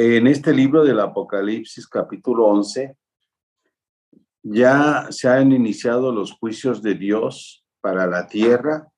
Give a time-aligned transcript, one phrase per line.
[0.00, 2.96] en este libro del Apocalipsis capítulo 11
[4.44, 8.92] ya se han iniciado los juicios de Dios para la tierra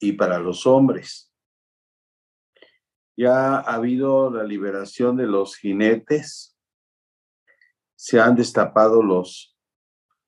[0.00, 1.32] y para los hombres.
[3.16, 6.58] Ya ha habido la liberación de los jinetes,
[7.94, 9.56] se han destapado los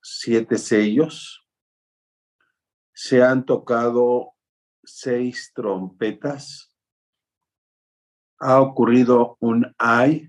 [0.00, 1.44] siete sellos,
[2.94, 4.34] se han tocado
[4.84, 6.69] seis trompetas,
[8.40, 10.28] ha ocurrido un ay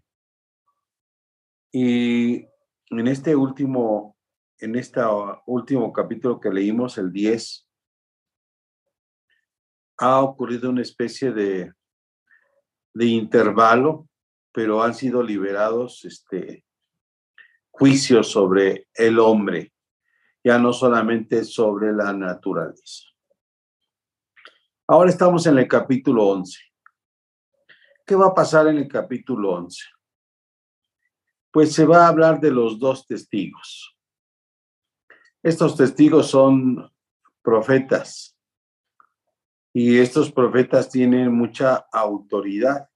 [1.71, 2.45] y
[2.89, 4.17] en este último,
[4.59, 4.99] en este
[5.45, 7.67] último capítulo que leímos, el 10,
[9.99, 11.71] ha ocurrido una especie de,
[12.93, 14.09] de intervalo,
[14.51, 16.65] pero han sido liberados este,
[17.69, 19.71] juicios sobre el hombre,
[20.43, 23.05] ya no solamente sobre la naturaleza.
[24.87, 26.70] Ahora estamos en el capítulo 11.
[28.05, 29.83] ¿Qué va a pasar en el capítulo 11?
[31.51, 33.97] Pues se va a hablar de los dos testigos.
[35.43, 36.91] Estos testigos son
[37.41, 38.37] profetas
[39.73, 42.89] y estos profetas tienen mucha autoridad.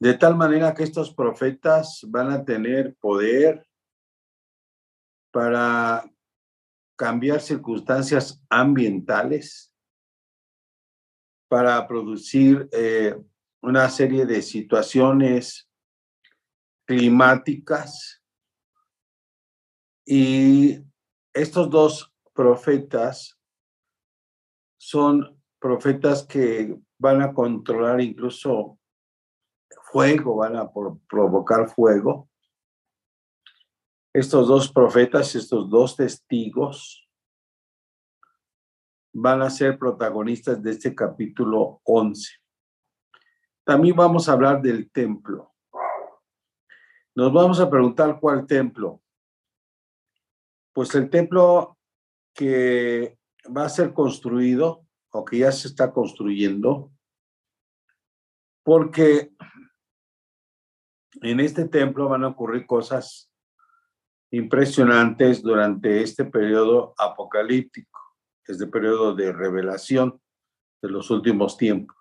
[0.00, 3.66] De tal manera que estos profetas van a tener poder
[5.30, 6.04] para
[6.96, 9.71] cambiar circunstancias ambientales,
[11.52, 13.14] para producir eh,
[13.60, 15.68] una serie de situaciones
[16.86, 18.22] climáticas.
[20.06, 20.78] Y
[21.30, 23.38] estos dos profetas
[24.78, 28.78] son profetas que van a controlar incluso
[29.90, 30.70] fuego, van a
[31.06, 32.30] provocar fuego.
[34.14, 37.01] Estos dos profetas, estos dos testigos,
[39.12, 42.30] van a ser protagonistas de este capítulo 11.
[43.64, 45.52] También vamos a hablar del templo.
[47.14, 49.02] Nos vamos a preguntar cuál templo.
[50.72, 51.78] Pues el templo
[52.34, 53.18] que
[53.54, 56.90] va a ser construido o que ya se está construyendo,
[58.64, 59.32] porque
[61.20, 63.30] en este templo van a ocurrir cosas
[64.30, 67.91] impresionantes durante este periodo apocalíptico,
[68.46, 70.20] este periodo de revelación
[70.82, 71.96] de los últimos tiempos.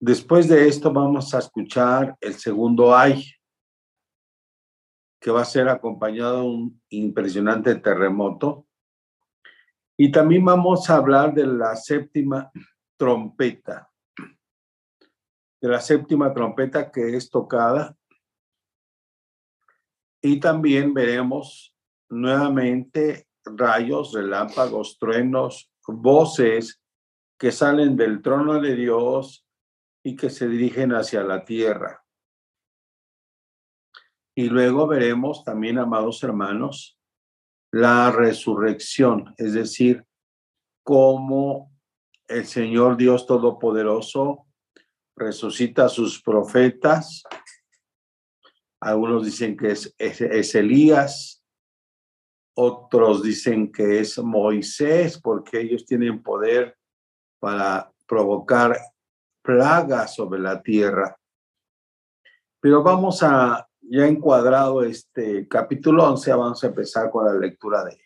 [0.00, 3.24] Después de esto vamos a escuchar el segundo ay,
[5.20, 8.66] que va a ser acompañado de un impresionante terremoto.
[9.96, 12.50] Y también vamos a hablar de la séptima
[12.98, 13.90] trompeta,
[15.62, 17.96] de la séptima trompeta que es tocada.
[20.20, 21.74] Y también veremos
[22.10, 26.80] nuevamente rayos, relámpagos, truenos, voces
[27.38, 29.46] que salen del trono de Dios
[30.02, 32.04] y que se dirigen hacia la tierra.
[34.36, 36.98] Y luego veremos también, amados hermanos,
[37.72, 40.04] la resurrección, es decir,
[40.82, 41.72] cómo
[42.28, 44.46] el Señor Dios Todopoderoso
[45.16, 47.22] resucita a sus profetas.
[48.80, 51.43] Algunos dicen que es, es, Elías,
[52.54, 56.76] otros dicen que es Moisés, porque ellos tienen poder
[57.38, 58.78] para provocar
[59.42, 61.16] plagas sobre la tierra.
[62.60, 67.92] Pero vamos a, ya encuadrado este capítulo 11, vamos a empezar con la lectura de
[67.92, 68.00] él.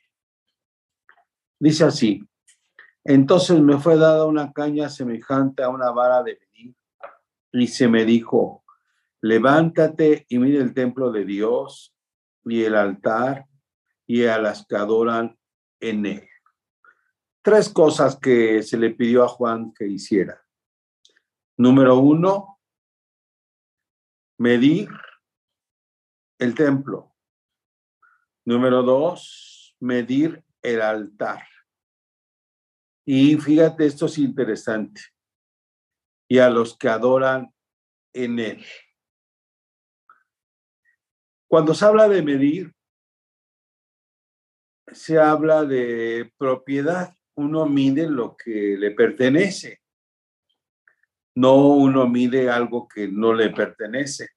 [1.61, 2.23] Dice así,
[3.05, 6.75] entonces me fue dada una caña semejante a una vara de medir
[7.53, 8.65] y se me dijo,
[9.21, 11.95] levántate y mire el templo de Dios
[12.45, 13.48] y el altar
[14.09, 15.39] y a las que adoran
[15.81, 16.29] en él.
[17.43, 20.43] Tres cosas que se le pidió a Juan que hiciera.
[21.57, 22.59] Número uno,
[24.39, 24.89] medir
[26.39, 27.15] el templo.
[28.45, 31.47] Número dos, medir el altar.
[33.05, 35.03] Y fíjate, esto es interesante
[36.29, 37.53] y a los que adoran
[38.13, 38.65] en él.
[41.47, 42.75] Cuando se habla de medir,
[44.93, 47.15] se habla de propiedad.
[47.35, 49.81] Uno mide lo que le pertenece.
[51.35, 54.31] No uno mide algo que no le pertenece.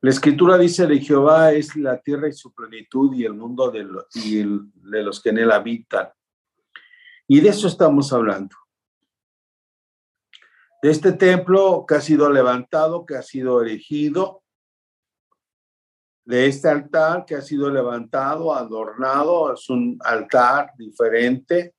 [0.00, 3.84] La escritura dice de Jehová es la tierra y su plenitud y el mundo de,
[3.84, 6.08] de los que en él habitan.
[7.28, 8.56] Y de eso estamos hablando
[10.82, 14.41] de este templo que ha sido levantado, que ha sido erigido,
[16.24, 21.74] de este altar que ha sido levantado, adornado, es un altar diferente,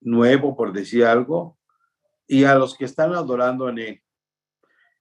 [0.00, 1.58] nuevo por decir algo,
[2.26, 4.02] y a los que están adorando en él.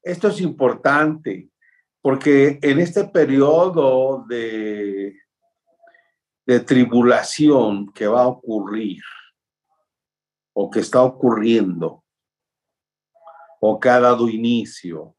[0.01, 1.49] Esto es importante
[2.01, 5.17] porque en este periodo de,
[6.45, 9.01] de tribulación que va a ocurrir
[10.53, 12.03] o que está ocurriendo
[13.59, 15.15] o que ha dado inicio,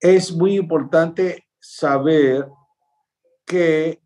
[0.00, 2.48] es muy importante saber
[3.44, 4.00] que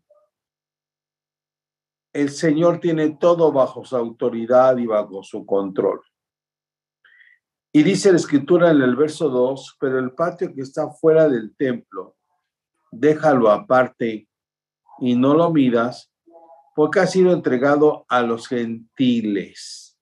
[2.13, 6.01] el Señor tiene todo bajo su autoridad y bajo su control.
[7.71, 11.55] Y dice la escritura en el verso 2, pero el patio que está fuera del
[11.55, 12.15] templo,
[12.91, 14.29] déjalo aparte
[14.99, 16.11] y no lo miras,
[16.75, 19.99] porque ha sido entregado a los gentiles.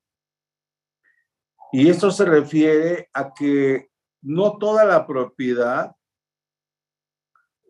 [1.72, 3.91] Y esto se refiere a que
[4.22, 5.94] no toda la propiedad,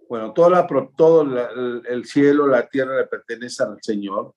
[0.09, 0.67] bueno, toda la,
[0.97, 1.23] todo
[1.89, 4.35] el cielo, la tierra le pertenece al Señor,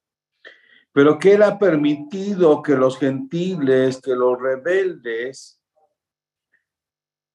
[0.94, 5.62] pero que Él ha permitido que los gentiles, que los rebeldes,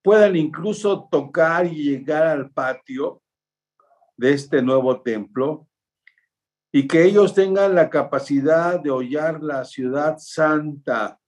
[0.02, 3.22] puedan incluso tocar y llegar al patio
[4.16, 5.68] de este nuevo templo
[6.72, 11.18] y que ellos tengan la capacidad de hollar la ciudad santa,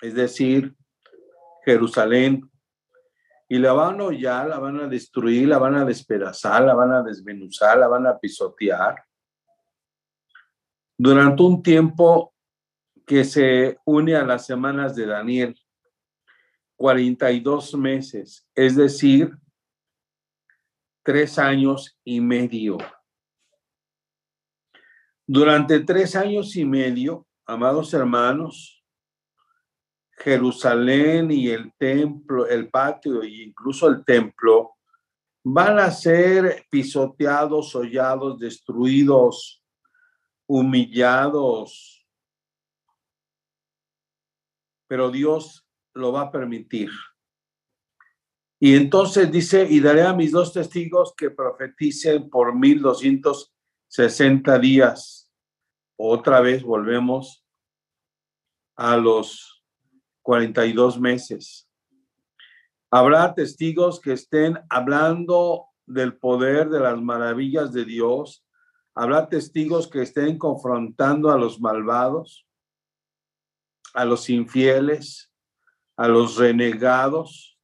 [0.00, 0.74] es decir,
[1.64, 2.50] Jerusalén,
[3.48, 6.92] y la van a hollar, la van a destruir, la van a despedazar, la van
[6.92, 8.96] a desmenuzar, la van a pisotear
[10.98, 12.34] durante un tiempo
[13.06, 15.56] que se une a las semanas de Daniel,
[16.76, 19.36] 42 meses, es decir,
[21.02, 22.78] tres años y medio.
[25.26, 28.75] Durante tres años y medio, amados hermanos,
[30.16, 34.76] Jerusalén y el templo, el patio e incluso el templo
[35.44, 39.62] van a ser pisoteados, hollados, destruidos,
[40.48, 42.06] humillados,
[44.88, 46.90] pero Dios lo va a permitir.
[48.58, 55.30] Y entonces dice, y daré a mis dos testigos que profeticen por 1260 días.
[55.98, 57.44] Otra vez volvemos
[58.76, 59.55] a los
[60.26, 61.68] 42 meses.
[62.90, 68.46] Habrá testigos que estén hablando del poder, de las maravillas de Dios,
[68.98, 72.46] Habrá testigos que estén confrontando a los malvados,
[73.92, 75.30] a los infieles,
[75.98, 77.58] a los renegados,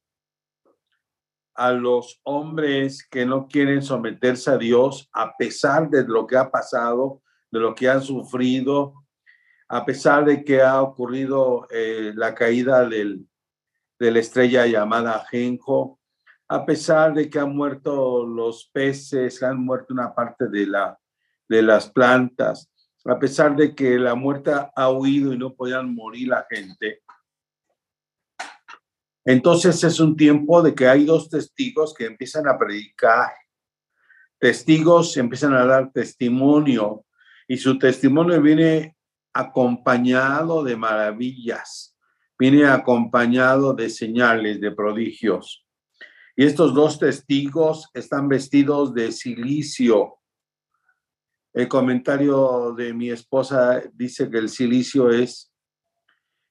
[1.55, 6.51] a los hombres que no quieren someterse a Dios a pesar de lo que ha
[6.51, 9.02] pasado, de lo que han sufrido,
[9.73, 13.27] a pesar de que ha ocurrido eh, la caída del,
[13.97, 15.99] de la estrella llamada Genjo,
[16.47, 20.99] a pesar de que han muerto los peces, han muerto una parte de la
[21.49, 22.71] de las plantas,
[23.05, 27.01] a pesar de que la muerte ha huido y no podían morir la gente.
[29.25, 33.31] Entonces es un tiempo de que hay dos testigos que empiezan a predicar.
[34.37, 37.05] Testigos empiezan a dar testimonio
[37.47, 38.92] y su testimonio viene
[39.33, 41.97] acompañado de maravillas,
[42.37, 45.65] viene acompañado de señales, de prodigios.
[46.35, 50.19] Y estos dos testigos están vestidos de silicio,
[51.53, 55.53] el comentario de mi esposa dice que el silicio es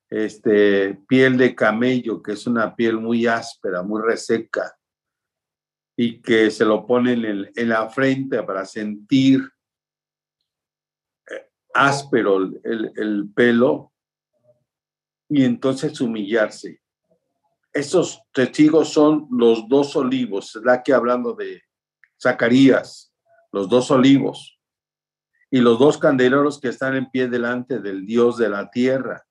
[0.09, 4.73] este, piel de camello, que es una piel muy áspera, muy reseca,
[5.97, 9.43] y que se lo ponen en, la frente para sentir
[11.75, 13.93] áspero el, el pelo
[15.29, 16.81] y entonces humillarse.
[17.73, 21.62] Estos testigos son los dos olivos, que hablando de
[22.21, 23.14] Zacarías,
[23.50, 24.59] los dos olivos
[25.50, 29.25] y los dos candeleros que están en pie delante del Dios de la tierra.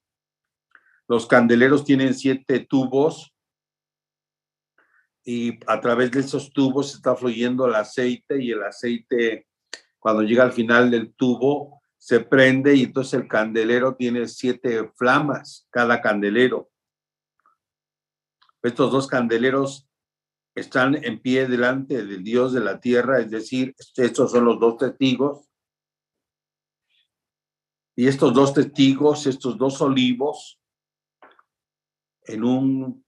[1.08, 3.34] Los candeleros tienen siete tubos
[5.24, 9.48] y a través de esos tubos está fluyendo el aceite y el aceite
[10.00, 15.68] cuando llega al final del tubo se prende y entonces el candelero tiene siete flamas,
[15.70, 16.72] cada candelero.
[18.64, 19.88] Estos dos candeleros
[20.56, 24.78] están en pie delante del Dios de la tierra, es decir, estos son los dos
[24.78, 25.48] testigos
[27.96, 30.60] y estos dos testigos, estos dos olivos,
[32.24, 33.06] en un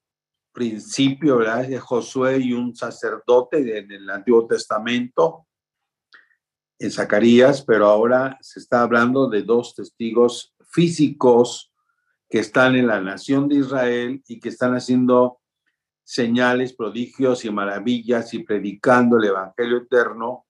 [0.51, 1.67] principio, ¿verdad?
[1.67, 5.47] De Josué y un sacerdote en el Antiguo Testamento,
[6.79, 11.71] en Zacarías, pero ahora se está hablando de dos testigos físicos
[12.29, 15.39] que están en la nación de Israel y que están haciendo
[16.03, 20.45] señales, prodigios y maravillas y predicando el Evangelio eterno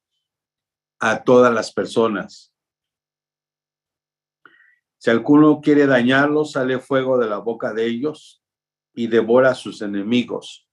[1.00, 2.53] a todas las personas.
[4.98, 8.42] Si alguno quiere dañarlos, sale fuego de la boca de ellos
[8.94, 10.68] y devora a sus enemigos.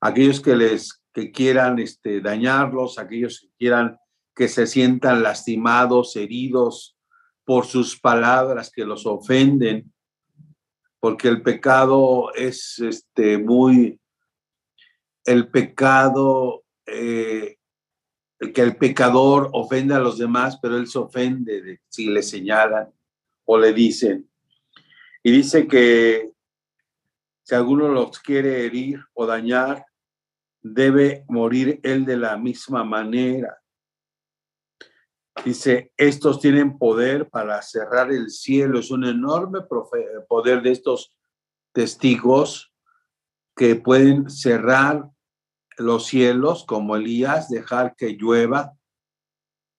[0.00, 3.98] Aquellos que les que quieran este, dañarlos, aquellos que quieran
[4.38, 6.96] que se sientan lastimados, heridos
[7.44, 9.92] por sus palabras que los ofenden,
[11.00, 14.00] porque el pecado es este, muy,
[15.24, 17.56] el pecado, eh,
[18.54, 22.92] que el pecador ofende a los demás, pero él se ofende si le señalan
[23.44, 24.30] o le dicen.
[25.24, 26.30] Y dice que
[27.42, 29.84] si alguno los quiere herir o dañar,
[30.62, 33.58] debe morir él de la misma manera.
[35.44, 38.78] Dice, estos tienen poder para cerrar el cielo.
[38.80, 39.60] Es un enorme
[40.28, 41.14] poder de estos
[41.72, 42.72] testigos
[43.56, 45.08] que pueden cerrar
[45.78, 48.72] los cielos como Elías, dejar que llueva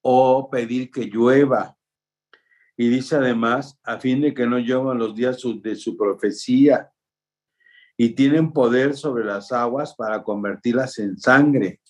[0.02, 1.78] o pedir que llueva.
[2.78, 6.92] Y dice además, a fin de que no lluevan los días de su profecía.
[7.98, 11.82] Y tienen poder sobre las aguas para convertirlas en sangre.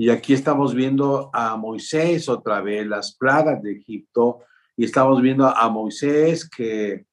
[0.00, 4.44] Y aquí estamos viendo a Moisés otra vez, las plagas de Egipto,
[4.76, 7.04] y estamos viendo a Moisés que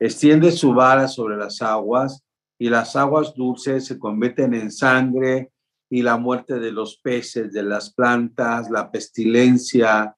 [0.00, 2.24] extiende su vara sobre las aguas
[2.58, 5.52] y las aguas dulces se convierten en sangre
[5.88, 10.16] y la muerte de los peces, de las plantas, la pestilencia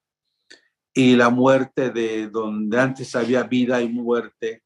[0.95, 4.63] y la muerte de donde antes había vida y muerte.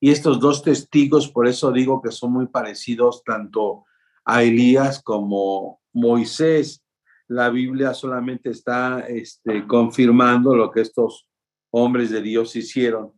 [0.00, 3.84] Y estos dos testigos, por eso digo que son muy parecidos tanto
[4.24, 6.82] a Elías como Moisés,
[7.28, 11.28] la Biblia solamente está este, confirmando lo que estos
[11.70, 13.12] hombres de Dios hicieron.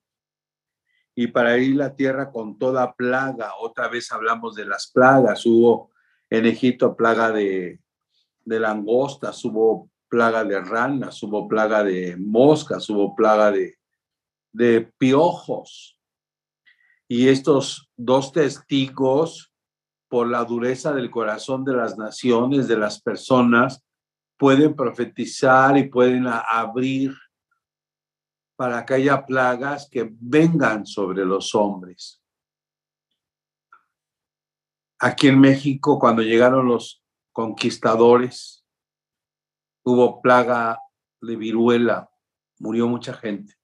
[1.14, 5.90] Y para ir la tierra con toda plaga, otra vez hablamos de las plagas, hubo
[6.28, 7.80] en Egipto plaga de,
[8.44, 13.78] de langostas, hubo plaga de ranas, hubo plaga de moscas, hubo plaga de,
[14.52, 15.98] de piojos.
[17.06, 19.52] Y estos dos testigos,
[20.08, 23.84] por la dureza del corazón de las naciones, de las personas,
[24.40, 27.14] pueden profetizar y pueden abrir
[28.56, 32.22] para que haya plagas que vengan sobre los hombres.
[34.98, 38.64] Aquí en México, cuando llegaron los conquistadores,
[39.84, 40.78] hubo plaga
[41.20, 42.10] de viruela,
[42.60, 43.54] murió mucha gente.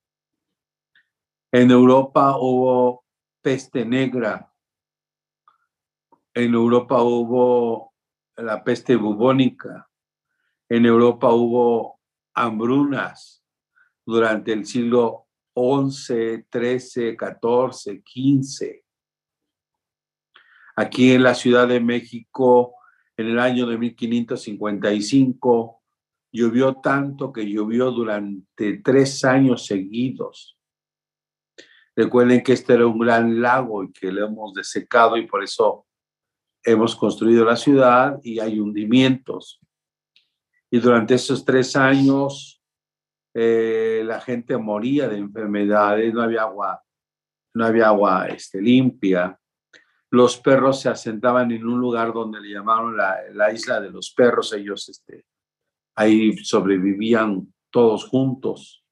[1.52, 3.02] En Europa hubo
[3.40, 4.52] peste negra.
[6.35, 7.95] En Europa hubo
[8.37, 9.88] la peste bubónica.
[10.69, 12.01] En Europa hubo
[12.35, 13.45] hambrunas
[14.05, 18.83] durante el siglo XI, XIII, XIV, XV.
[20.77, 22.75] Aquí en la Ciudad de México,
[23.17, 25.83] en el año de 1555,
[26.33, 30.59] llovió tanto que llovió durante tres años seguidos.
[31.95, 35.87] Recuerden que este era un gran lago y que lo hemos desecado y por eso
[36.63, 39.61] hemos construido la ciudad y hay hundimientos.
[40.71, 42.63] Y durante esos tres años
[43.35, 46.83] eh, la gente moría de enfermedades, no había agua,
[47.55, 49.39] no había agua este, limpia.
[50.11, 54.13] Los perros se asentaban en un lugar donde le llamaron la, la isla de los
[54.13, 54.53] perros.
[54.53, 55.27] Ellos este,
[55.95, 58.85] ahí sobrevivían todos juntos.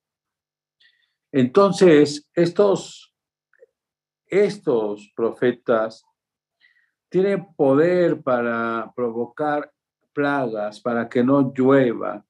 [1.33, 3.15] Entonces, estos,
[4.27, 6.05] estos profetas
[7.09, 9.74] tienen poder para provocar
[10.15, 12.25] plagas, para que no llueva,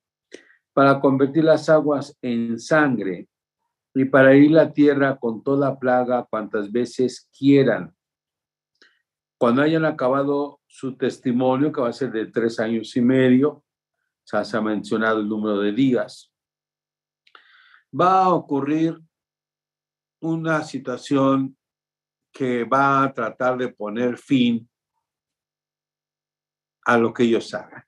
[0.73, 3.29] para convertir las aguas en sangre
[3.95, 7.95] y para ir la tierra con toda plaga cuantas veces quieran.
[9.39, 13.63] Cuando hayan acabado su testimonio, que va a ser de tres años y medio,
[14.25, 16.33] se ha mencionado el número de días,
[17.99, 18.99] va a ocurrir
[20.21, 21.57] una situación
[22.33, 24.69] que va a tratar de poner fin
[26.85, 27.85] a lo que ellos hagan.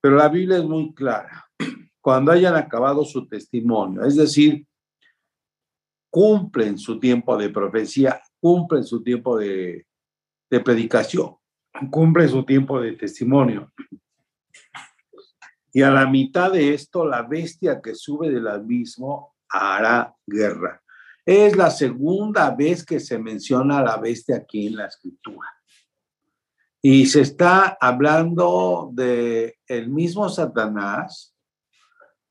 [0.00, 1.48] Pero la Biblia es muy clara.
[2.00, 4.66] Cuando hayan acabado su testimonio, es decir,
[6.10, 9.86] cumplen su tiempo de profecía, cumplen su tiempo de,
[10.48, 11.36] predicación,
[11.90, 13.72] cumplen su tiempo de testimonio.
[15.72, 20.80] Y a la mitad de esto, la bestia que sube del abismo hará guerra.
[21.24, 25.55] Es la segunda vez que se menciona a la bestia aquí en la escritura.
[26.88, 31.34] Y se está hablando de el mismo Satanás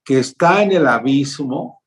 [0.01, 1.83] que está en el abismo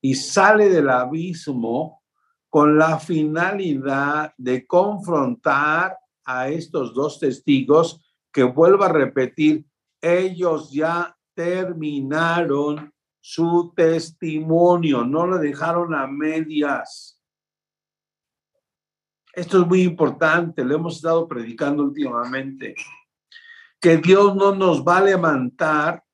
[0.00, 2.04] y sale del abismo
[2.48, 8.00] con la finalidad de confrontar a estos dos testigos
[8.32, 9.66] que vuelvo a repetir,
[10.00, 17.20] ellos ya terminaron su testimonio, no lo dejaron a medias.
[19.32, 22.74] Esto es muy importante, lo hemos estado predicando últimamente,
[23.80, 26.04] que Dios no nos va a levantar,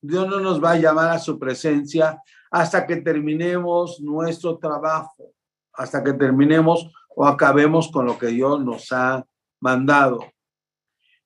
[0.00, 5.32] Dios no nos va a llamar a su presencia hasta que terminemos nuestro trabajo,
[5.72, 9.24] hasta que terminemos o acabemos con lo que Dios nos ha
[9.60, 10.20] mandado.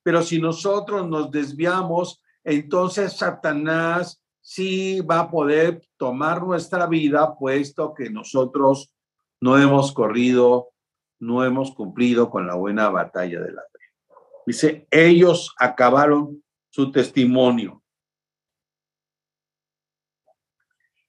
[0.03, 7.93] Pero si nosotros nos desviamos, entonces Satanás sí va a poder tomar nuestra vida, puesto
[7.93, 8.93] que nosotros
[9.41, 10.69] no hemos corrido,
[11.19, 13.79] no hemos cumplido con la buena batalla de la fe.
[14.45, 17.83] Dice, ellos acabaron su testimonio.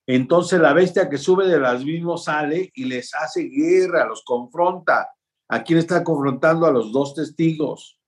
[0.07, 5.11] Entonces la bestia que sube de las mismos sale y les hace guerra, los confronta.
[5.49, 6.67] ¿A quién está confrontando?
[6.67, 8.01] A los dos testigos.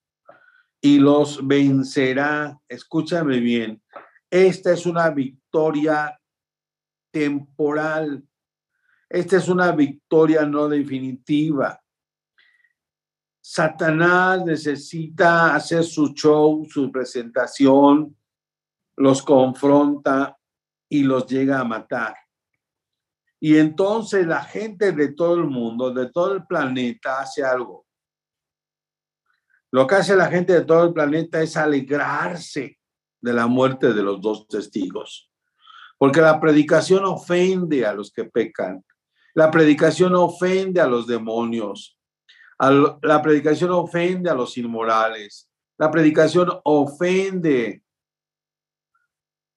[0.80, 2.58] Y los vencerá.
[2.68, 3.82] Escúchame bien.
[4.30, 6.18] Esta es una victoria
[7.10, 8.24] temporal.
[9.08, 11.82] Esta es una victoria no definitiva.
[13.52, 18.16] Satanás necesita hacer su show, su presentación,
[18.94, 20.38] los confronta,
[20.88, 22.14] y los llega a matar.
[23.40, 27.88] Y entonces la gente de todo el mundo, de todo el planeta, hace algo.
[29.72, 32.78] Lo que hace la gente de todo el planeta es alegrarse
[33.20, 35.28] de la muerte de los dos testigos.
[35.98, 38.84] Porque la predicación ofende a los que pecan.
[39.34, 41.99] La predicación ofende a los demonios.
[42.60, 45.48] La predicación ofende a los inmorales.
[45.78, 47.82] La predicación ofende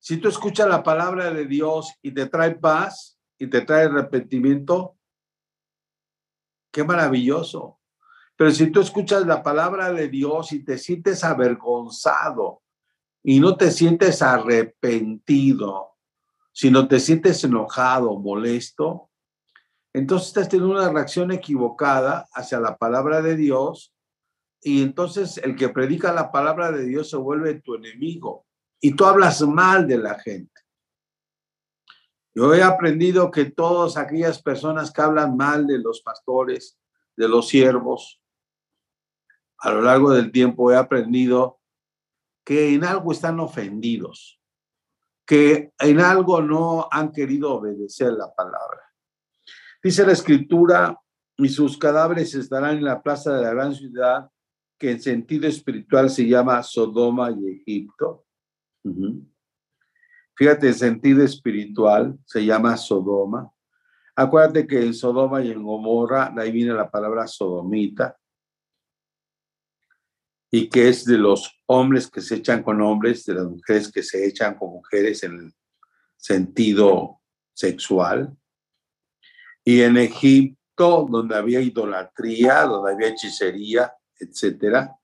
[0.04, 4.98] si tú escuchas la palabra de Dios y te trae paz y te trae arrepentimiento,
[6.74, 7.80] qué maravilloso.
[8.36, 12.64] Pero si tú escuchas la palabra de Dios y te sientes avergonzado
[13.24, 15.94] y no te sientes arrepentido,
[16.52, 19.10] sino te sientes enojado, molesto,
[19.94, 23.94] entonces estás teniendo una reacción equivocada hacia la palabra de Dios
[24.62, 28.46] y entonces el que predica la palabra de Dios se vuelve tu enemigo
[28.82, 30.62] y tú hablas mal de la gente.
[32.34, 36.80] Yo he aprendido que todas aquellas personas que hablan mal de los pastores,
[37.16, 38.20] de los siervos,
[39.60, 41.60] a lo largo del tiempo he aprendido
[42.44, 44.42] que en algo están ofendidos,
[45.26, 48.83] que en algo no han querido obedecer la palabra.
[49.84, 50.98] Dice la escritura,
[51.38, 54.30] y sus cadáveres estarán en la plaza de la gran ciudad,
[54.80, 58.26] que en sentido espiritual se llama Sodoma y Egipto.
[60.36, 63.52] Fíjate, el sentido espiritual se llama Sodoma.
[64.16, 68.18] Acuérdate que en Sodoma y en Gomorra, ahí viene la palabra sodomita,
[70.52, 74.04] y que es de los hombres que se echan con hombres, de las mujeres que
[74.04, 75.54] se echan con mujeres en el
[76.16, 77.20] sentido
[77.54, 78.38] sexual.
[79.64, 84.96] Y en Egipto, donde había idolatría, donde había hechicería, etcétera.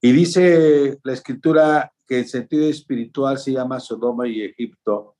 [0.00, 5.16] Y dice la escritura que en sentido espiritual se llama Sodoma y Egipto,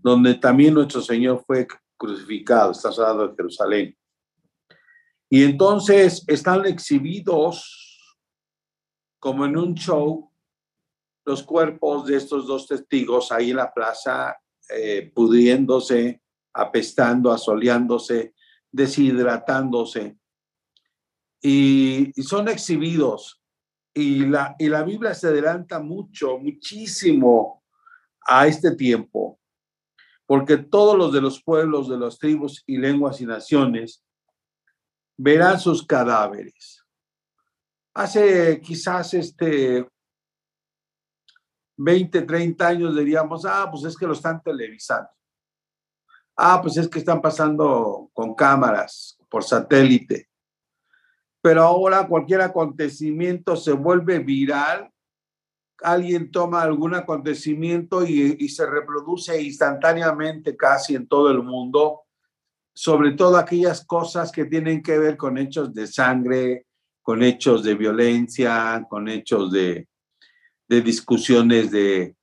[0.00, 3.96] donde también nuestro Señor fue crucificado, está hablando de Jerusalén.
[5.28, 8.18] Y entonces están exhibidos
[9.18, 10.30] como en un show
[11.24, 14.36] los cuerpos de estos dos testigos ahí en la plaza,
[14.68, 16.22] eh, pudriéndose,
[16.54, 18.34] apestando, asoleándose,
[18.70, 20.16] deshidratándose.
[21.42, 23.44] y son exhibidos
[23.94, 27.62] y la, y la Biblia se adelanta mucho, muchísimo
[28.26, 29.38] a este tiempo,
[30.26, 34.02] porque todos los de los pueblos, de las tribus y lenguas y naciones
[35.16, 36.84] verán sus cadáveres.
[37.94, 39.86] Hace quizás este
[41.76, 45.08] 20, 30 años diríamos, ah, pues es que lo están televisando.
[46.36, 50.28] Ah, pues es que están pasando con cámaras por satélite.
[51.40, 54.90] Pero ahora cualquier acontecimiento se vuelve viral,
[55.82, 62.02] alguien toma algún acontecimiento y, se reproduce instantáneamente casi en todo el mundo,
[62.74, 66.66] sobre todo aquellas cosas que tienen que ver con hechos de sangre,
[67.02, 69.86] con hechos de violencia, con hechos de,
[70.68, 72.16] discusiones de,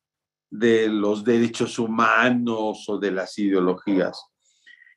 [0.52, 4.22] de los derechos humanos o de las ideologías.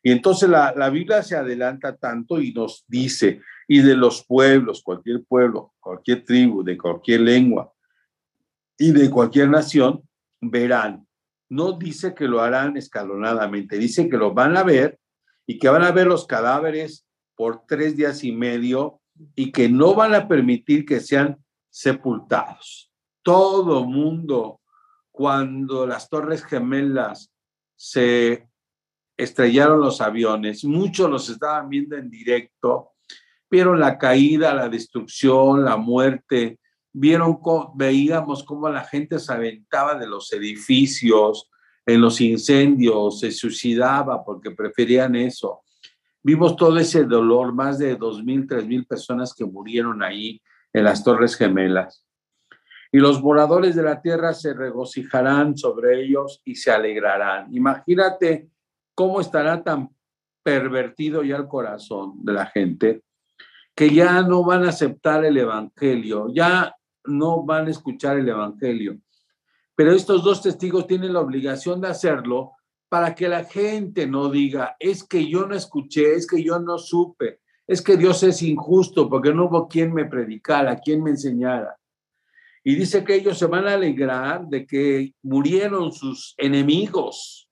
[0.02, 4.82] Y entonces la, la, Biblia se adelanta tanto y nos dice, y de los pueblos,
[4.82, 7.72] cualquier pueblo, cualquier tribu, de cualquier lengua
[8.76, 10.02] y de cualquier nación,
[10.40, 11.06] verán.
[11.48, 14.98] No dice que lo harán escalonadamente, dice que lo van a ver
[15.46, 19.00] y que van a ver los cadáveres por tres días y medio
[19.34, 21.38] y que no van a permitir que sean
[21.70, 22.92] sepultados.
[23.22, 24.60] Todo mundo
[25.14, 27.32] cuando las torres gemelas
[27.76, 28.48] se
[29.16, 32.94] estrellaron los aviones, muchos los estaban viendo en directo,
[33.48, 36.58] vieron la caída, la destrucción, la muerte,
[36.92, 37.38] vieron,
[37.76, 41.48] veíamos cómo la gente se aventaba de los edificios,
[41.86, 45.60] en los incendios, se suicidaba porque preferían eso.
[46.24, 50.82] Vimos todo ese dolor, más de dos mil, tres mil personas que murieron ahí en
[50.82, 52.03] las Torres Gemelas.
[52.94, 57.52] Y los moradores de la tierra se regocijarán sobre ellos y se alegrarán.
[57.52, 58.50] Imagínate
[58.94, 59.90] cómo estará tan
[60.44, 63.02] pervertido ya el corazón de la gente
[63.74, 66.72] que ya no van a aceptar el Evangelio, ya
[67.06, 68.96] no van a escuchar el Evangelio.
[69.74, 72.52] Pero estos dos testigos tienen la obligación de hacerlo
[72.88, 76.78] para que la gente no diga, es que yo no escuché, es que yo no
[76.78, 81.76] supe, es que Dios es injusto porque no hubo quien me predicara, quien me enseñara.
[82.66, 87.48] Y dice que ellos se van a alegrar de que murieron sus enemigos,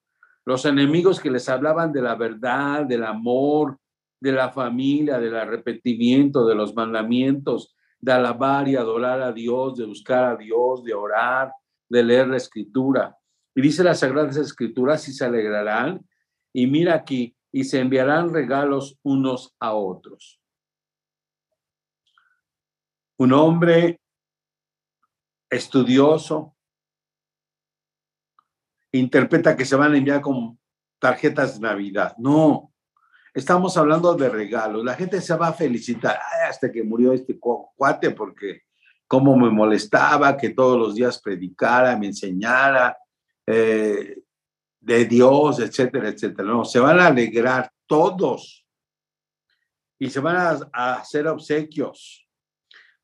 [0.47, 3.79] los enemigos que les hablaban de la verdad, del amor,
[4.19, 9.85] de la familia, del arrepentimiento, de los mandamientos, de alabar y adorar a Dios, de
[9.85, 11.53] buscar a Dios, de orar,
[11.89, 13.17] de leer la escritura.
[13.55, 16.01] Y dice las Sagradas Escrituras y se alegrarán.
[16.55, 20.41] Y mira aquí, y se enviarán regalos unos a otros.
[23.19, 24.01] Un hombre
[25.53, 26.57] estudioso
[28.93, 30.59] interpreta que se van a enviar como
[30.99, 32.15] tarjetas de Navidad.
[32.19, 32.73] No,
[33.35, 34.85] estamos hablando de regalos.
[34.85, 38.63] La gente se va a felicitar hasta que murió este cuate porque
[39.07, 42.97] cómo me molestaba que todos los días predicara, me enseñara,
[43.47, 44.23] eh,
[44.81, 46.49] de Dios, etcétera, etcétera.
[46.49, 48.67] No, se van a alegrar todos
[49.99, 50.37] y se van
[50.73, 52.22] a, hacer obsequios,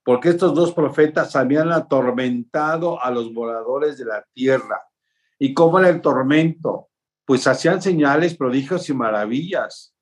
[0.09, 4.81] porque estos dos profetas habían atormentado a los moradores de la tierra.
[5.39, 6.89] ¿Y cómo era el tormento?
[7.27, 9.95] Pues hacían señales, prodigios y maravillas.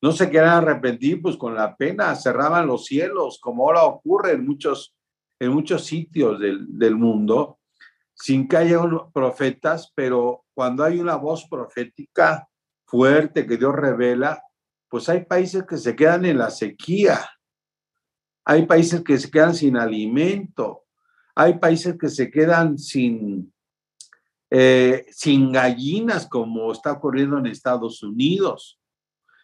[0.00, 4.46] No se querían arrepentir, pues con la pena cerraban los cielos, como ahora ocurre en
[4.46, 4.96] muchos,
[5.38, 7.58] en muchos sitios del, del mundo
[8.14, 8.80] sin que haya
[9.12, 12.48] profetas, pero cuando hay una voz profética
[12.86, 14.42] fuerte que Dios revela,
[14.88, 17.20] pues hay países que se quedan en la sequía,
[18.44, 20.84] hay países que se quedan sin alimento,
[21.34, 23.52] hay países que se quedan sin,
[24.50, 28.78] eh, sin gallinas, como está ocurriendo en Estados Unidos,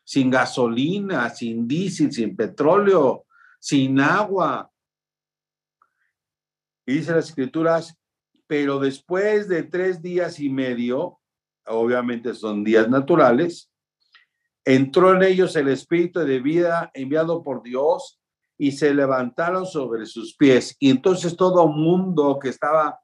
[0.04, 3.26] sin gasolina, sin diésel, sin petróleo,
[3.58, 4.70] sin agua.
[6.86, 7.96] Y dice las escrituras
[8.50, 11.20] pero después de tres días y medio,
[11.68, 13.70] obviamente son días naturales,
[14.64, 18.19] entró en ellos el espíritu de vida enviado por Dios
[18.62, 20.76] y se levantaron sobre sus pies.
[20.78, 23.00] Y entonces todo mundo que estaba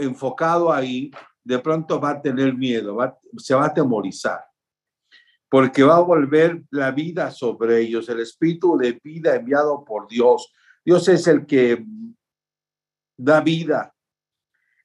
[0.00, 1.12] enfocado ahí,
[1.44, 2.98] de pronto va a tener miedo,
[3.36, 4.40] se va a atemorizar,
[5.48, 10.52] porque va a volver la vida sobre ellos, el espíritu de vida enviado por Dios.
[10.84, 11.86] Dios es el que
[13.16, 13.94] da vida,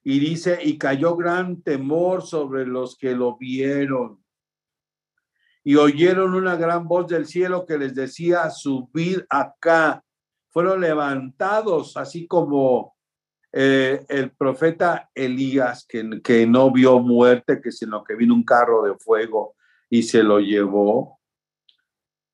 [0.04, 4.22] y dice, y cayó gran temor sobre los que lo vieron.
[5.64, 10.04] Y oyeron una gran voz del cielo que les decía, subid acá.
[10.52, 12.94] Fueron levantados, así como
[13.52, 18.82] eh, el profeta Elías, que, que no vio muerte, que sino que vino un carro
[18.84, 19.56] de fuego
[19.90, 21.18] y se lo llevó.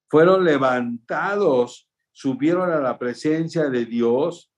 [0.08, 4.52] Fueron levantados, subieron a la presencia de Dios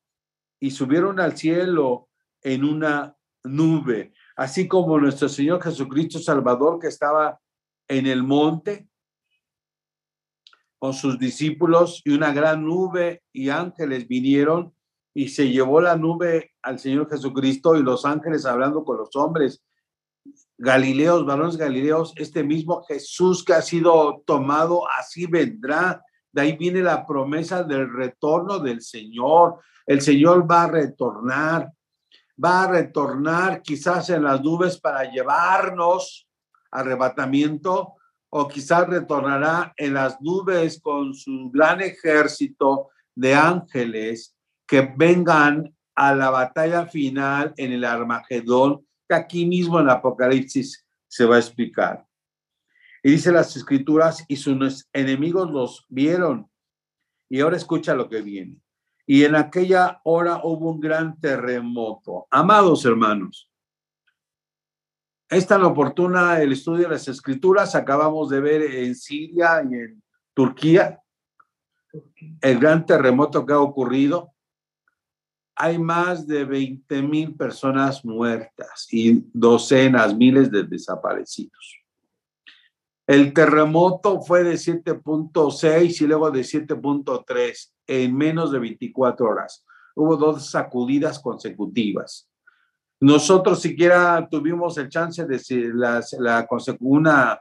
[0.61, 2.09] y subieron al cielo
[2.43, 7.41] en una nube, así como nuestro Señor Jesucristo Salvador que estaba
[7.89, 8.90] en el monte
[10.81, 14.75] con sus discípulos y una gran nube y ángeles vinieron
[15.15, 19.63] y se llevó la nube al Señor Jesucristo y los ángeles hablando con los hombres.
[20.57, 26.03] Galileos, varones Galileos, este mismo Jesús que ha sido tomado, así vendrá.
[26.33, 29.59] De ahí viene la promesa del retorno del Señor.
[29.87, 31.71] El Señor va a retornar
[32.43, 36.27] va a retornar quizás en las nubes para llevarnos
[36.71, 37.97] arrebatamiento
[38.31, 46.15] o quizás retornará en las nubes con su gran ejército de ángeles que vengan a
[46.15, 52.07] la batalla final en el Armagedón, que aquí mismo en Apocalipsis se va a explicar.
[53.03, 56.49] Y dice las escrituras, y sus enemigos los vieron.
[57.29, 58.61] Y ahora escucha lo que viene
[59.11, 62.29] y en aquella hora hubo un gran terremoto.
[62.31, 63.50] Amados hermanos,
[65.31, 70.03] es tan oportuna el estudio de las escrituras, acabamos de ver en Siria y en
[70.35, 71.01] Turquía
[72.41, 74.33] el gran terremoto que ha ocurrido.
[75.55, 81.77] hay más de 20 mil personas muertas y docenas, miles de desaparecidos.
[83.07, 89.67] El terremoto fue de 7.6 y luego de 7.3 en menos de 24 horas.
[89.95, 92.30] Hubo dos sacudidas consecutivas.
[93.01, 95.41] Nosotros siquiera tuvimos el chance de
[95.73, 96.47] la, la,
[96.81, 97.41] una,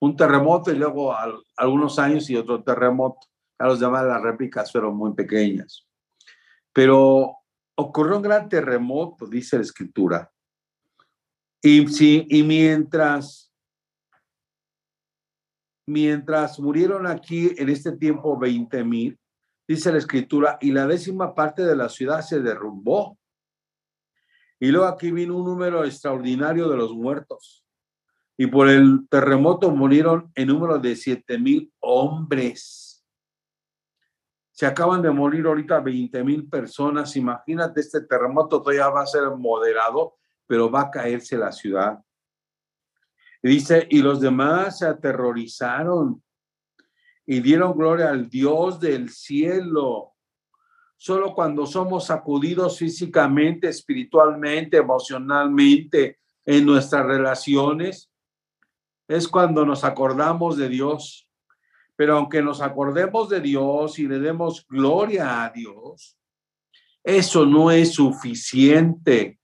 [0.00, 1.14] un terremoto y luego
[1.56, 3.26] algunos años y otro terremoto.
[3.58, 5.86] A los demás las réplicas fueron muy pequeñas.
[6.72, 7.38] Pero
[7.76, 10.30] ocurrió un gran terremoto, dice la escritura.
[11.62, 13.52] Y, sí, y mientras,
[15.86, 19.18] mientras murieron aquí en este tiempo 20 mil,
[19.66, 23.17] dice la escritura, y la décima parte de la ciudad se derrumbó.
[24.60, 27.64] Y luego aquí vino un número extraordinario de los muertos.
[28.36, 33.04] Y por el terremoto murieron en número de siete mil hombres.
[34.52, 37.14] Se acaban de morir ahorita 20 mil personas.
[37.16, 40.16] Imagínate, este terremoto todavía va a ser moderado,
[40.46, 42.00] pero va a caerse la ciudad.
[43.40, 46.22] dice, y los demás se aterrorizaron
[47.24, 50.14] y dieron gloria al Dios del cielo.
[51.00, 58.10] Solo cuando somos sacudidos físicamente, espiritualmente, emocionalmente, en nuestras relaciones,
[59.06, 61.30] es cuando nos acordamos de Dios.
[61.94, 66.18] Pero aunque nos acordemos de Dios y le demos gloria a Dios,
[67.04, 69.38] eso no es suficiente,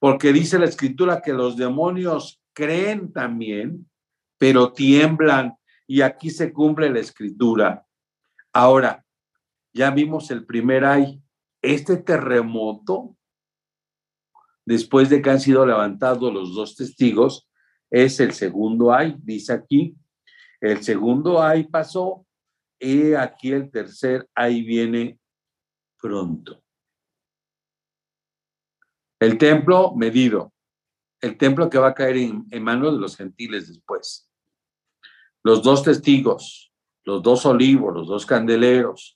[0.00, 3.88] porque dice la escritura que los demonios creen también,
[4.36, 5.54] pero tiemblan,
[5.86, 7.86] y aquí se cumple la escritura.
[8.52, 9.05] Ahora,
[9.76, 11.22] ya vimos el primer ay,
[11.60, 13.14] este terremoto,
[14.64, 17.46] después de que han sido levantados los dos testigos,
[17.90, 19.94] es el segundo ay, dice aquí,
[20.62, 22.26] el segundo ahí pasó
[22.80, 25.18] y aquí el tercer ahí viene
[26.00, 26.62] pronto.
[29.20, 30.54] El templo medido,
[31.20, 34.30] el templo que va a caer en, en manos de los gentiles después.
[35.42, 36.72] Los dos testigos,
[37.04, 39.15] los dos olivos, los dos candeleros,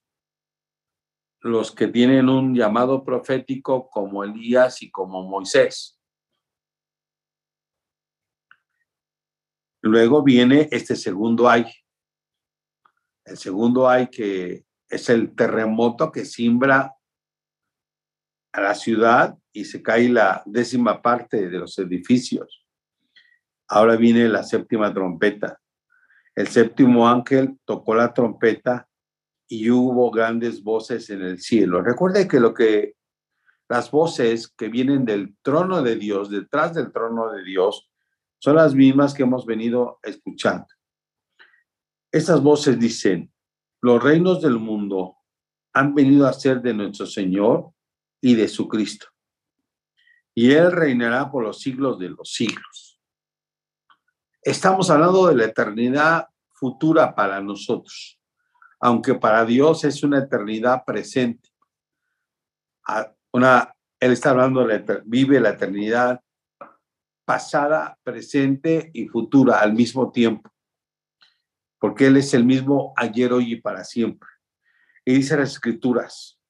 [1.40, 5.98] los que tienen un llamado profético como Elías y como Moisés.
[9.83, 11.66] Luego viene este segundo ay.
[13.24, 16.94] El segundo ay que es el terremoto que simbra
[18.53, 22.66] a la ciudad y se cae la décima parte de los edificios.
[23.68, 25.61] Ahora viene la séptima trompeta.
[26.35, 28.89] El séptimo ángel tocó la trompeta
[29.53, 31.83] y hubo grandes voces en el cielo.
[31.83, 32.95] Recuerde que lo que
[33.69, 37.91] las voces que vienen del trono de Dios, detrás del trono de Dios,
[38.39, 40.69] son las mismas que hemos venido escuchando.
[42.13, 43.33] Estas voces dicen,
[43.83, 45.17] los reinos del mundo
[45.73, 47.73] han venido a ser de nuestro Señor
[48.21, 49.09] y de su Cristo.
[50.33, 53.01] Y Él reinará por los siglos de los siglos.
[54.43, 58.20] Estamos hablando de la eternidad futura para nosotros,
[58.81, 61.51] aunque para Dios es una eternidad presente.
[63.33, 64.66] Una, él está hablando,
[65.05, 66.21] vive la eternidad
[67.25, 70.51] pasada, presente y futura al mismo tiempo,
[71.79, 74.29] porque Él es el mismo ayer, hoy y para siempre.
[75.05, 76.40] Y dice las escrituras,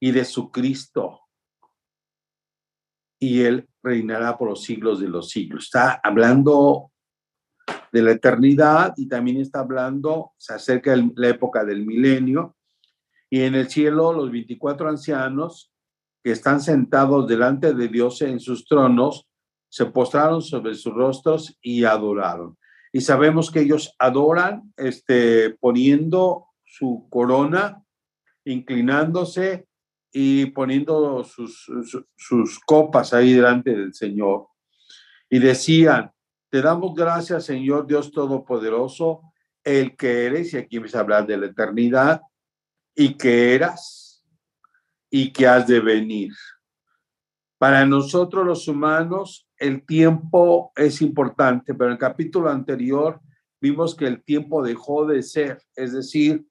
[0.00, 1.20] y de su Cristo,
[3.18, 5.64] y Él reinará por los siglos de los siglos.
[5.64, 6.91] Está hablando
[7.92, 12.56] de la eternidad y también está hablando, se acerca de la época del milenio,
[13.30, 15.72] y en el cielo los 24 ancianos
[16.22, 19.28] que están sentados delante de Dios en sus tronos,
[19.68, 22.56] se postraron sobre sus rostros y adoraron.
[22.92, 27.82] Y sabemos que ellos adoran este, poniendo su corona,
[28.44, 29.66] inclinándose
[30.12, 31.66] y poniendo sus,
[32.16, 34.48] sus, copas ahí delante del Señor.
[35.30, 36.12] Y decían,
[36.52, 39.22] te damos gracias, Señor Dios Todopoderoso,
[39.64, 42.20] el que eres, y aquí me a hablar de la eternidad,
[42.94, 44.22] y que eras,
[45.08, 46.34] y que has de venir.
[47.56, 53.18] Para nosotros los humanos, el tiempo es importante, pero en el capítulo anterior
[53.58, 56.44] vimos que el tiempo dejó de ser, es decir,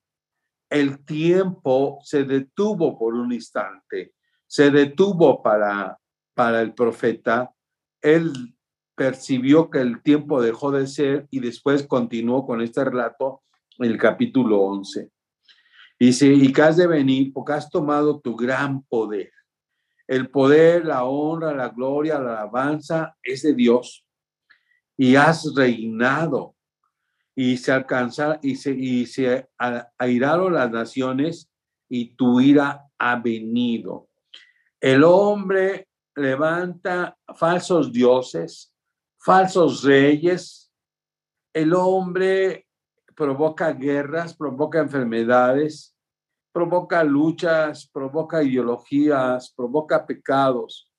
[0.68, 4.16] el tiempo se detuvo por un instante,
[4.48, 5.96] se detuvo para,
[6.34, 7.54] para el profeta.
[8.02, 8.56] Él
[9.02, 13.42] percibió que el tiempo dejó de ser y después continuó con este relato
[13.80, 15.10] en el capítulo 11.
[16.00, 19.32] Dice, y que has de venir porque has tomado tu gran poder
[20.12, 24.06] el poder, la honra, la gloria, la alabanza es de Dios.
[24.98, 26.58] Y has reinado.
[27.34, 29.48] Y se alcanza y se, y se
[29.98, 31.50] airaron las naciones
[31.88, 34.10] y tu ira ha venido.
[34.82, 38.71] El hombre levanta falsos dioses,
[39.22, 40.72] falsos reyes.
[41.54, 42.68] El hombre
[43.16, 45.96] provoca guerras, provoca enfermedades,
[46.52, 50.92] provoca luchas, provoca ideologías, provoca pecados.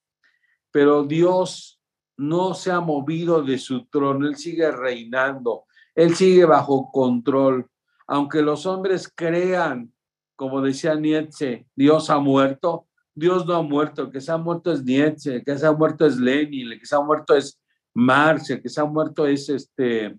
[0.71, 1.81] Pero Dios
[2.17, 7.67] no se ha movido de su trono, Él sigue reinando, Él sigue bajo control.
[8.07, 9.93] Aunque los hombres crean,
[10.37, 14.85] como decía Nietzsche, Dios ha muerto, Dios no ha muerto, que se ha muerto es
[14.85, 17.62] Nietzsche, que se ha muerto es Lenin, que se ha muerto es
[17.95, 20.19] Marx, el que se ha muerto es este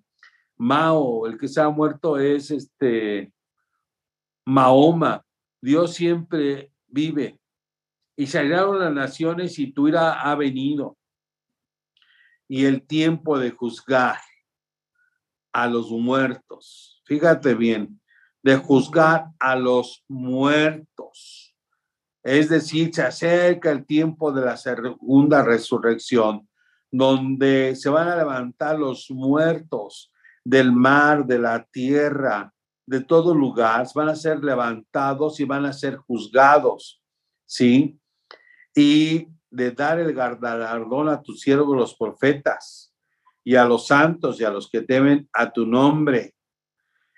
[0.57, 3.33] Mao, el que se ha muerto es este
[4.45, 5.25] Mahoma.
[5.61, 7.39] Dios siempre vive.
[8.15, 10.97] Y salieron las naciones y tu ira ha venido.
[12.47, 14.19] Y el tiempo de juzgar
[15.51, 17.01] a los muertos.
[17.05, 17.99] Fíjate bien,
[18.43, 21.53] de juzgar a los muertos
[22.23, 26.47] es decir, se acerca el tiempo de la segunda resurrección,
[26.93, 30.13] donde se van a levantar los muertos
[30.45, 32.53] del mar, de la tierra,
[32.85, 37.01] de todo lugar, van a ser levantados y van a ser juzgados,
[37.47, 37.99] ¿sí?
[38.75, 42.93] Y de dar el galardón a tus siervos los profetas
[43.43, 46.35] y a los santos y a los que temen a tu nombre.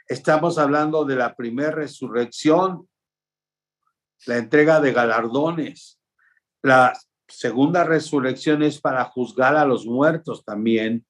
[0.08, 2.88] Estamos hablando de la primera resurrección
[4.26, 6.00] la entrega de galardones.
[6.64, 11.06] La segunda resurrección es para juzgar a los muertos también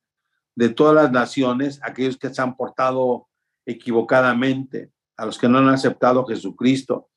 [0.55, 3.27] de todas las naciones, aquellos que se han portado
[3.65, 7.09] equivocadamente, a los que no han aceptado a Jesucristo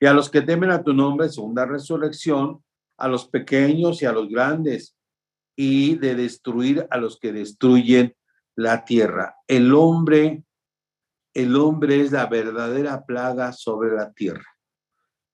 [0.00, 2.62] y a los que temen a tu nombre, segunda resurrección,
[2.96, 4.96] a los pequeños y a los grandes,
[5.56, 8.14] y de destruir a los que destruyen
[8.54, 9.36] la tierra.
[9.48, 10.44] El hombre,
[11.34, 14.44] el hombre es la verdadera plaga sobre la tierra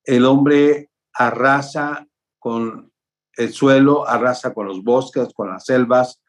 [0.05, 2.07] el hombre arrasa
[2.39, 2.93] con
[3.37, 6.23] el suelo, arrasa con los bosques, con las selvas,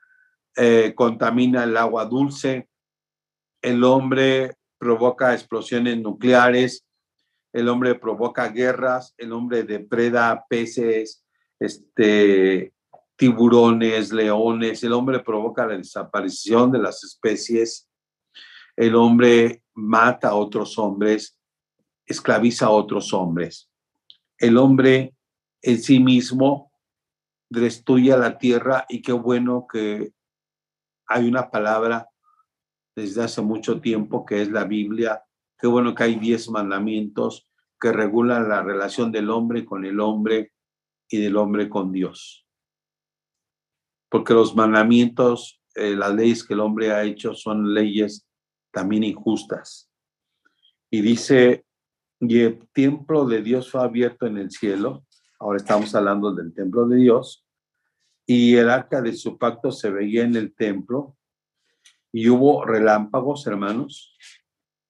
[0.55, 2.69] eh, contamina el agua dulce,
[3.61, 6.85] el hombre provoca explosiones nucleares,
[7.53, 11.23] el hombre provoca guerras, el hombre depreda peces,
[11.59, 12.73] este,
[13.15, 17.89] tiburones, leones, el hombre provoca la desaparición de las especies,
[18.75, 21.39] el hombre mata a otros hombres,
[22.05, 23.69] esclaviza a otros hombres.
[24.37, 25.15] El hombre
[25.61, 26.71] en sí mismo
[27.49, 30.13] destruye la tierra y qué bueno que
[31.07, 32.07] hay una palabra
[32.95, 35.23] desde hace mucho tiempo que es la Biblia.
[35.57, 40.53] Qué bueno que hay diez mandamientos que regulan la relación del hombre con el hombre
[41.09, 42.47] y del hombre con Dios.
[44.09, 48.27] Porque los mandamientos, eh, las leyes que el hombre ha hecho son leyes
[48.71, 49.91] también injustas.
[50.89, 51.65] Y dice
[52.19, 55.05] y el templo de Dios fue abierto en el cielo.
[55.39, 57.45] Ahora estamos hablando del templo de Dios.
[58.25, 61.17] Y el arca de su pacto se veía en el templo.
[62.11, 64.17] Y hubo relámpagos, hermanos,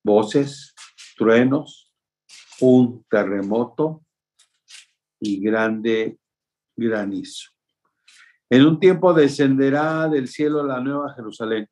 [0.04, 0.76] voces,
[1.18, 1.92] truenos,
[2.62, 4.06] un terremoto
[5.20, 6.20] y grande
[6.76, 7.50] granizo.
[8.50, 11.68] En un tiempo descenderá del cielo la nueva Jerusalén.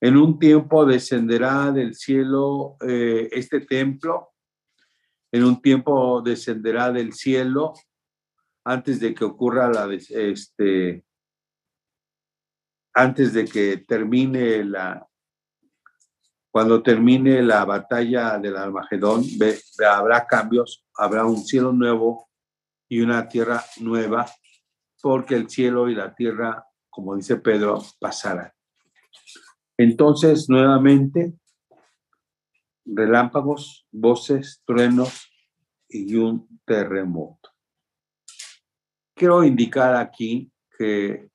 [0.00, 4.35] En un tiempo descenderá del cielo eh, este templo
[5.36, 7.74] en un tiempo descenderá del cielo
[8.64, 11.04] antes de que ocurra la, este,
[12.94, 15.06] antes de que termine la,
[16.50, 19.24] cuando termine la batalla del Armagedón,
[19.86, 22.30] habrá cambios, habrá un cielo nuevo
[22.88, 24.26] y una tierra nueva,
[25.02, 28.50] porque el cielo y la tierra, como dice Pedro, pasarán.
[29.76, 31.34] Entonces, nuevamente,
[32.86, 35.30] relámpagos, voces, truenos
[35.88, 37.50] y un terremoto.
[39.14, 41.28] Quiero indicar aquí que,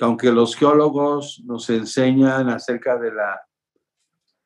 [0.00, 3.40] aunque los geólogos nos enseñan acerca de la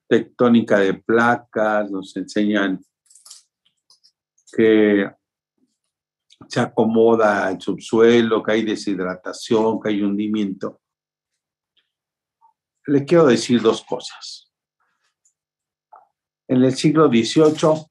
[0.08, 2.80] tectónica de placas, nos enseñan
[4.52, 5.10] que
[6.48, 10.80] se acomoda el subsuelo, que hay deshidratación, que hay hundimiento.
[12.86, 14.45] Le quiero decir dos cosas.
[16.48, 17.86] En el siglo XVIII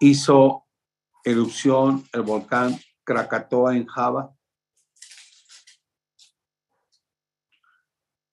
[0.00, 0.66] hizo
[1.24, 4.34] erupción el volcán Krakatoa en Java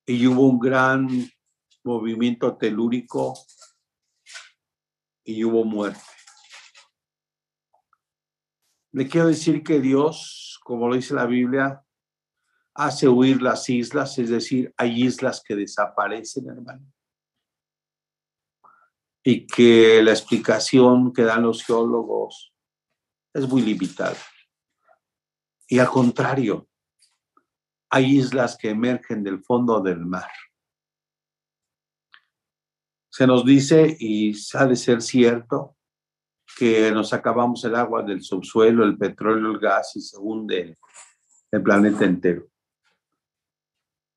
[0.06, 1.08] y hubo un gran
[1.84, 3.34] movimiento telúrico
[5.24, 6.00] y hubo muerte.
[8.92, 11.85] Le quiero decir que Dios, como lo dice la Biblia,
[12.76, 16.86] hace huir las islas, es decir, hay islas que desaparecen, hermano.
[19.28, 22.54] y que la explicación que dan los geólogos
[23.34, 24.16] es muy limitada.
[25.68, 26.70] Y al contrario,
[27.90, 30.30] hay islas que emergen del fondo del mar.
[33.10, 35.76] Se nos dice, y ha de ser cierto,
[36.56, 40.78] que nos acabamos el agua del subsuelo, el petróleo, el gas y se hunde
[41.52, 42.48] el planeta entero.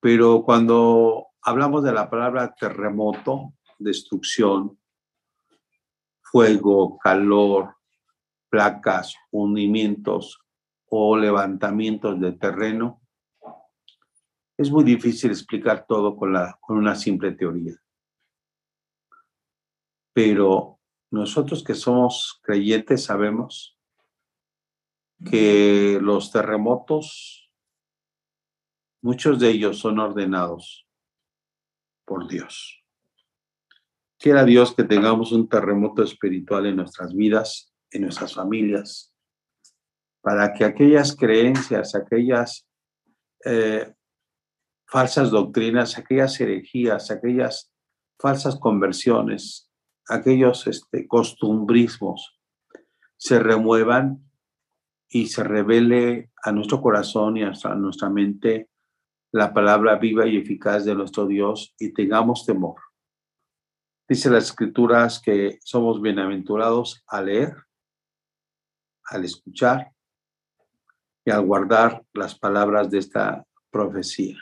[0.01, 4.79] Pero cuando hablamos de la palabra terremoto, destrucción,
[6.21, 7.77] fuego, calor,
[8.49, 10.41] placas, hundimientos
[10.91, 13.01] o levantamientos de terreno,
[14.57, 17.75] es muy difícil explicar todo con, la, con una simple teoría.
[20.13, 20.81] Pero
[21.11, 23.79] nosotros que somos creyentes sabemos
[25.31, 27.48] que los terremotos,
[29.03, 30.87] muchos de ellos son ordenados
[32.05, 32.83] por Dios.
[34.19, 39.15] Quiera Dios que tengamos un terremoto espiritual en nuestras vidas, en nuestras familias,
[40.21, 42.69] para que aquellas creencias, aquellas
[43.45, 43.95] eh,
[44.87, 47.73] falsas doctrinas, aquellas herejías, aquellas
[48.19, 49.71] falsas conversiones,
[50.09, 52.41] aquellos este, costumbrismos
[53.17, 54.25] se remuevan
[55.09, 58.69] y se revele a nuestro corazón y a nuestra mente
[59.33, 62.77] la palabra viva y eficaz de nuestro Dios y tengamos temor.
[64.09, 67.55] Dice las escrituras que somos bienaventurados al leer,
[69.05, 69.93] al escuchar
[71.25, 74.39] y al guardar las palabras de esta profecía.